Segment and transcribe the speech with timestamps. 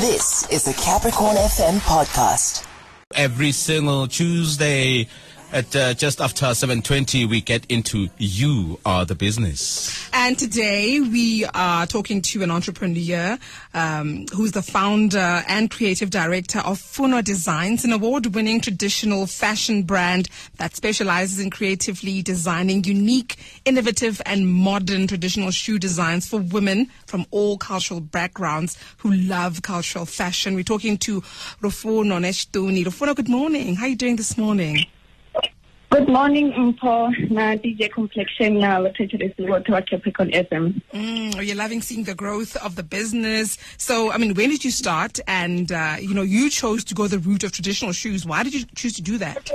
[0.00, 2.66] This is the Capricorn FM podcast.
[3.14, 5.08] Every single Tuesday
[5.52, 10.08] at uh, just after 7.20, we get into You Are the Business.
[10.12, 13.38] And today we are talking to an entrepreneur
[13.72, 20.28] um, who's the founder and creative director of Funo Designs, an award-winning traditional fashion brand
[20.56, 27.24] that specializes in creatively designing unique, innovative, and modern traditional shoe designs for women from
[27.30, 30.54] all cultural backgrounds who love cultural fashion.
[30.54, 31.20] We're talking to
[31.62, 32.84] Lufuno Neshtuni.
[32.84, 33.76] Lufuno, good morning.
[33.76, 34.86] How are you doing this morning?
[35.96, 40.74] Good morning, Mpho, na DJ Complexion watethelesi wote wa Capricorn FM.
[40.92, 43.56] Mm, are you loving seeing the growth of the business?
[43.78, 45.18] So, I mean, when did you start?
[45.26, 48.26] And, uh, you know, you chose to go the route of traditional shoes.
[48.26, 49.50] Why did you choose to do that?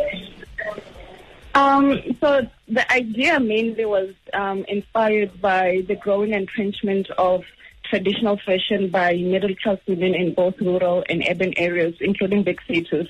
[1.54, 7.44] Um, so the idea mainly was um, inspired by the growing entrenchment of
[7.84, 13.10] traditional fashion by middle class women in both rural and urban areas, including big cities.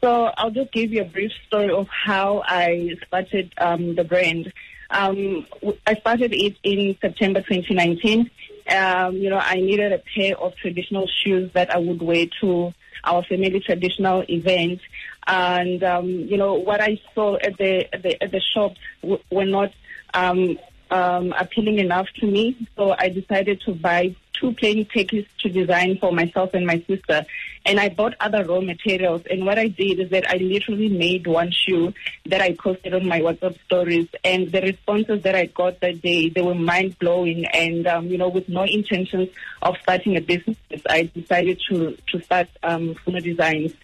[0.00, 4.52] So I'll just give you a brief story of how I started um, the brand.
[4.90, 5.46] Um,
[5.86, 8.30] I started it in September 2019.
[8.70, 12.72] Um, you know, I needed a pair of traditional shoes that I would wear to
[13.04, 14.80] our family traditional event.
[15.26, 19.22] And, um, you know, what I saw at the, at the, at the shops w-
[19.30, 19.72] were not
[20.14, 20.58] um,
[20.90, 22.68] um, appealing enough to me.
[22.76, 27.24] So I decided to buy two plain tekkies to design for myself and my sister.
[27.66, 29.22] And I bought other raw materials.
[29.30, 31.92] And what I did is that I literally made one shoe
[32.26, 34.08] that I posted on my WhatsApp stories.
[34.24, 37.44] And the responses that I got that day, they were mind blowing.
[37.46, 39.28] And, um, you know, with no intentions
[39.60, 40.56] of starting a business,
[40.88, 43.74] I decided to, to start um, Funo Designs.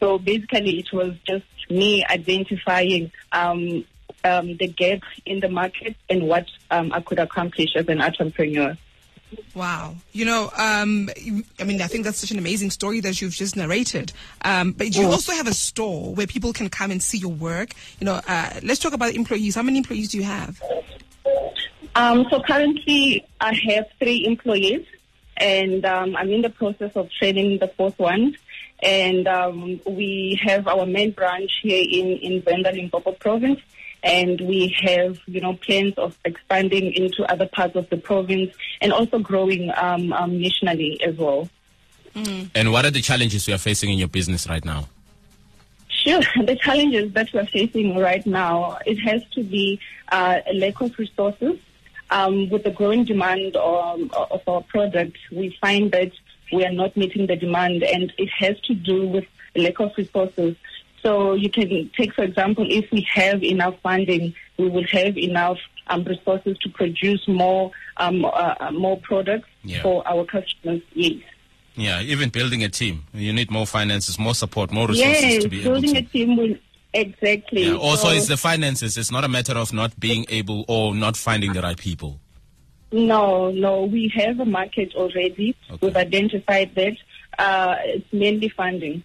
[0.00, 3.84] So basically, it was just me identifying um,
[4.22, 8.76] um, the gap in the market and what um, I could accomplish as an entrepreneur.
[9.54, 9.96] Wow.
[10.12, 11.10] You know, um,
[11.60, 14.12] I mean, I think that's such an amazing story that you've just narrated.
[14.42, 17.70] Um, but you also have a store where people can come and see your work.
[18.00, 19.54] You know, uh, let's talk about employees.
[19.54, 20.60] How many employees do you have?
[21.94, 24.84] Um, so currently, I have three employees,
[25.36, 28.36] and um, I'm in the process of training the fourth one.
[28.82, 33.60] And um, we have our main branch here in in Venda, Limpopo province,
[34.04, 38.92] and we have you know plans of expanding into other parts of the province and
[38.92, 41.48] also growing um, um, nationally as well.
[42.54, 44.86] And what are the challenges you are facing in your business right now?
[45.88, 46.20] Sure.
[46.44, 49.80] The challenges that we're facing right now, it has to be
[50.12, 51.58] uh, a lack of resources.
[52.10, 56.12] Um, with the growing demand um, of our product, we find that
[56.52, 59.24] we are not meeting the demand, and it has to do with
[59.56, 60.54] lack of resources.
[61.04, 65.58] So you can take, for example, if we have enough funding, we will have enough
[65.88, 68.28] um, resources to produce more um, uh,
[68.58, 69.82] uh, more products Yeah.
[69.82, 70.80] for our customers.
[70.94, 71.22] Yes.
[71.76, 73.04] Yeah, even building a team.
[73.12, 75.80] You need more finances, more support, more resources Yes, to be able to.
[75.82, 76.54] building a team will
[76.94, 77.64] exactly.
[77.66, 77.74] Yeah.
[77.74, 78.96] Also, So- it's the finances.
[78.96, 82.18] It's not a matter of not being able or not finding the right people.
[82.92, 85.54] No, no, we have a market already.
[85.70, 85.78] Okay.
[85.86, 86.96] We've identified that.
[87.38, 89.02] Uh, it's mainly funding.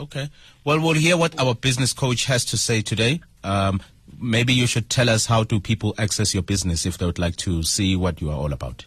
[0.00, 0.30] Okay.
[0.64, 3.20] Well, we'll hear what our business coach has to say today.
[3.44, 3.82] Um,
[4.18, 7.36] maybe you should tell us how do people access your business if they would like
[7.36, 8.86] to see what you are all about.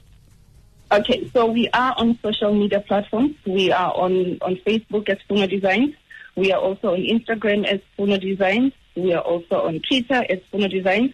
[0.91, 3.35] Okay, so we are on social media platforms.
[3.45, 5.93] We are on, on Facebook as Funo Designs.
[6.35, 8.73] We are also on Instagram as Funo Designs.
[8.95, 11.13] We are also on Twitter as Funo Designs.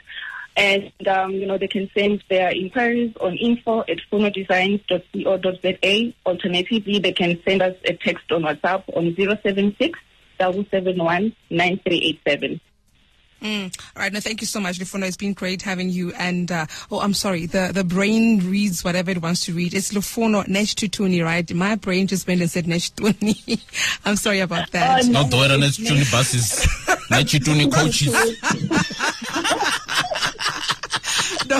[0.59, 6.13] And, um, you know, they can send their inquiries on info at funodesigns.co.za.
[6.25, 9.97] Alternatively, they can send us a text on WhatsApp on 076
[10.37, 12.59] 771 9387.
[13.41, 13.73] Mm.
[13.95, 14.11] All right.
[14.11, 15.07] Now, thank you so much, Lufuno.
[15.07, 16.11] It's been great having you.
[16.13, 17.45] And, uh, oh, I'm sorry.
[17.45, 19.73] The, the brain reads whatever it wants to read.
[19.73, 21.49] It's Lufuno Netshithuthuni, right?
[21.53, 23.61] My brain just went and said Neshtuni.
[24.05, 25.05] I'm sorry about that.
[25.05, 25.21] Oh, no.
[25.21, 26.67] Not the way on Chituni buses,
[27.09, 28.13] not Chituni coaches.
[31.49, 31.59] No.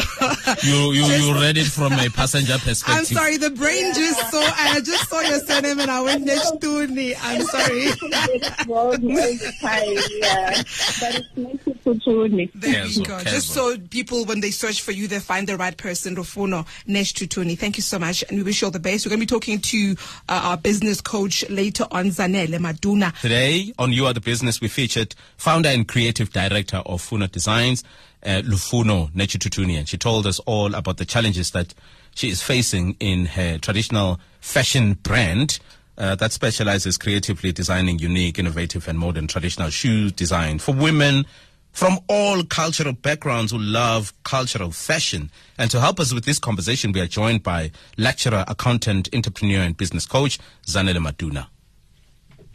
[0.64, 2.96] You, you, you read it from a passenger perspective.
[2.98, 3.38] I'm sorry.
[3.38, 7.16] The brain just saw, I just saw your surname and I went Neshtuni.
[7.22, 7.90] I'm sorry.
[8.32, 9.88] It's wrong all the time,
[10.20, 10.62] yeah.
[11.00, 12.52] But it's meant to put on it.
[12.54, 13.20] There Casual, you go.
[13.24, 16.16] Just so people, when they search for you, they find the right person.
[16.16, 17.58] Rufuno Nesh Tutuni.
[17.58, 19.06] Thank you so much, and we wish you all the best.
[19.06, 19.96] We're going to be talking to
[20.28, 23.18] uh, our business coach later on, Zanele Maduna.
[23.22, 27.84] Today on You Are the Business, we featured founder and creative director of Funo Designs,
[28.24, 31.74] uh, Lufuno Netshithuthuni, and she told us all about the challenges that
[32.16, 35.60] she is facing in her traditional fashion brand
[36.00, 41.26] uh, that specializes creatively designing unique, innovative, and modern traditional shoes designed for women
[41.72, 45.32] from all cultural backgrounds who love cultural fashion.
[45.58, 49.78] And to help us with this conversation, we are joined by lecturer, accountant, entrepreneur, and
[49.78, 51.48] business coach, Zanele Maduna.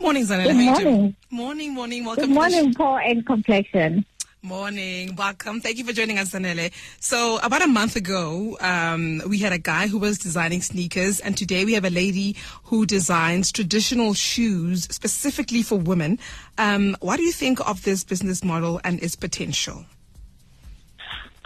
[0.01, 0.47] Morning, Zanele.
[0.47, 1.17] Good morning.
[1.31, 2.05] Morning, morning.
[2.05, 4.05] Welcome Good to the morning, Paul and Complexion.
[4.45, 5.63] Morning, welcome.
[5.63, 6.71] Thank you for joining us, Zanele.
[7.01, 11.35] So, about a month ago, um, we had a guy who was designing sneakers, and
[11.35, 16.19] today we have a lady who designs traditional shoes specifically for women.
[16.59, 19.87] Um, what do you think of this business model and its potential?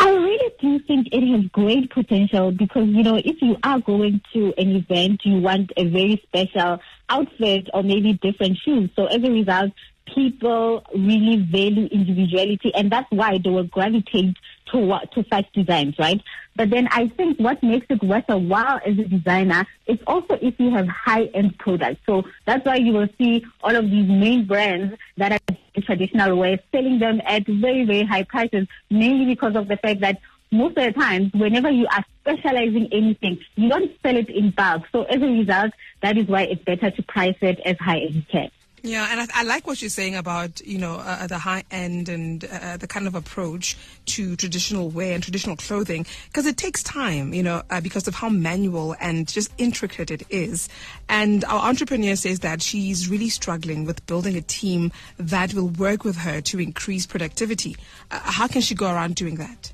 [0.00, 4.20] I really do think it has great potential because, you know, if you are going
[4.32, 8.90] to an event, you want a very special outfit or maybe different shoes.
[8.96, 9.70] So as a result,
[10.14, 14.36] people really value individuality and that's why they will gravitate
[14.72, 16.20] to, to such designs, right?
[16.56, 20.38] But then I think what makes it worth a while as a designer is also
[20.42, 22.00] if you have high-end products.
[22.04, 26.36] So that's why you will see all of these main brands that are in traditional
[26.36, 30.18] way selling them at very, very high prices, mainly because of the fact that
[30.50, 34.84] most of the times, whenever you are specializing anything, you don't sell it in bulk.
[34.92, 35.72] So as a result,
[36.02, 38.50] that is why it's better to price it as high as you can.
[38.82, 42.08] Yeah, and I, I, like what you're saying about you know uh, the high end
[42.08, 43.76] and uh, the kind of approach
[44.06, 48.14] to traditional wear and traditional clothing because it takes time, you know, uh, because of
[48.14, 50.68] how manual and just intricate it is.
[51.08, 56.04] And our entrepreneur says that she's really struggling with building a team that will work
[56.04, 57.76] with her to increase productivity.
[58.10, 59.72] Uh, how can she go around doing that?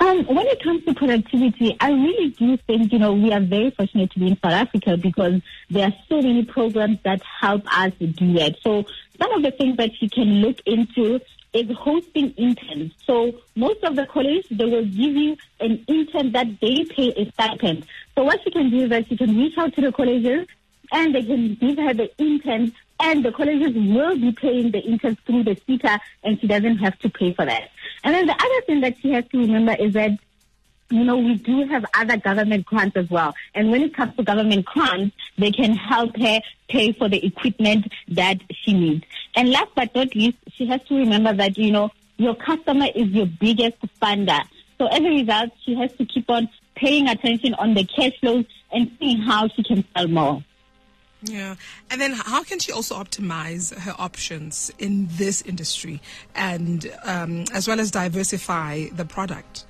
[0.00, 3.70] Um, when it comes to productivity, I really do think, you know, we are very
[3.70, 7.92] fortunate to be in South Africa because there are so many programs that help us
[7.98, 8.56] do that.
[8.62, 8.84] So
[9.18, 11.20] some of the things that you can look into
[11.52, 12.92] is hosting interns.
[13.06, 17.30] So most of the colleges, they will give you an intern that they pay a
[17.32, 17.86] stipend.
[18.16, 20.48] So what you can do is that you can reach out to the colleges
[20.92, 22.72] and they can give her the intern
[23.04, 26.98] and the colleges will be paying the interns through the SETA and she doesn't have
[27.00, 27.70] to pay for that.
[28.02, 30.12] And then the other thing that she has to remember is that
[30.90, 33.34] you know, we do have other government grants as well.
[33.54, 37.90] And when it comes to government grants, they can help her pay for the equipment
[38.08, 39.04] that she needs.
[39.34, 43.08] And last but not least, she has to remember that, you know, your customer is
[43.08, 44.40] your biggest funder.
[44.78, 48.44] So as a result, she has to keep on paying attention on the cash flows
[48.70, 50.44] and seeing how she can sell more.
[51.24, 51.54] Yeah.
[51.90, 56.00] And then how can she also optimize her options in this industry
[56.34, 59.66] and um, as well as diversify the product?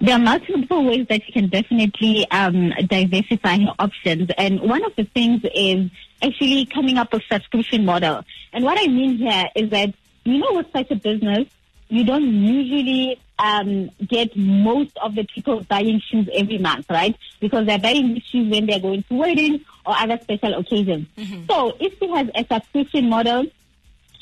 [0.00, 4.30] There are multiple ways that you can definitely um, diversify her options.
[4.36, 5.90] And one of the things is
[6.22, 8.24] actually coming up with subscription model.
[8.52, 9.94] And what I mean here is that,
[10.24, 11.48] you know, with such a business,
[11.88, 17.16] you don't usually um, get most of the people buying shoes every month, right?
[17.40, 21.06] Because they're buying these shoes when they're going to weddings or other special occasions.
[21.16, 21.46] Mm-hmm.
[21.50, 23.46] So if she has a subscription model,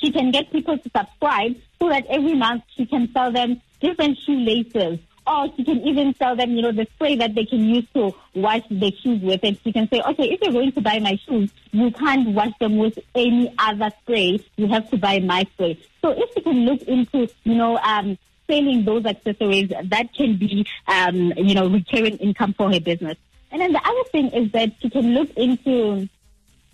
[0.00, 4.18] she can get people to subscribe so that every month she can sell them different
[4.24, 4.98] shoelaces.
[5.24, 8.12] Or she can even sell them, you know, the spray that they can use to
[8.34, 9.38] wash their shoes with.
[9.44, 12.50] And she can say, okay, if you're going to buy my shoes, you can't wash
[12.58, 14.40] them with any other spray.
[14.56, 15.78] You have to buy my spray.
[16.00, 18.18] So if she can look into, you know, um,
[18.52, 23.16] selling those accessories, that can be, um, you know, recurring income for her business.
[23.50, 26.08] And then the other thing is that she can look into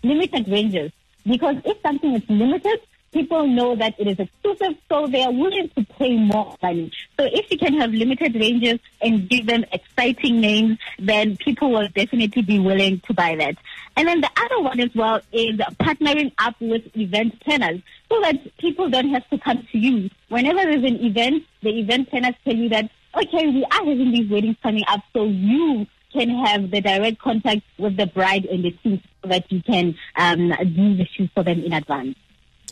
[0.03, 0.93] limited ranges
[1.25, 2.81] because if something is limited,
[3.13, 6.91] people know that it is exclusive, so they are willing to pay more money.
[7.21, 11.89] So if you can have limited ranges and give them exciting names, then people will
[11.89, 13.57] definitely be willing to buy that.
[13.97, 18.57] And then the other one as well is partnering up with event planners so that
[18.59, 20.11] people don't have to come to you.
[20.29, 24.31] Whenever there's an event, the event planners tell you that, okay, we are having these
[24.31, 28.71] weddings coming up, so you can have the direct contact with the bride and the
[28.71, 32.17] team so that you can um, do the shoot for them in advance.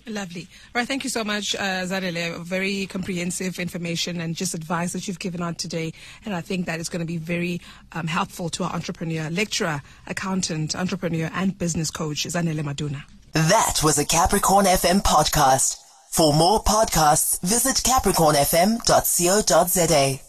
[0.08, 0.46] Lovely.
[0.72, 0.86] Right.
[0.86, 2.38] Thank you so much, uh, Zanele.
[2.40, 5.92] Very comprehensive information and just advice that you've given out today.
[6.24, 7.60] And I think that is going to be very
[7.92, 13.02] um, helpful to our entrepreneur, lecturer, accountant, entrepreneur, and business coach, Zanele Maduna.
[13.32, 15.78] That was a Capricorn FM podcast.
[16.08, 20.25] For more podcasts, visit capricornfm.co.za.